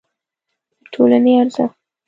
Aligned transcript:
د 0.81 0.83
ټولنې 0.93 1.33
ارزښت 1.41 1.71